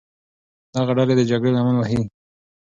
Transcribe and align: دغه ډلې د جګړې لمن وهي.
دغه 0.75 0.91
ډلې 0.97 1.13
د 1.17 1.21
جګړې 1.31 1.51
لمن 1.57 1.75
وهي. 1.77 1.99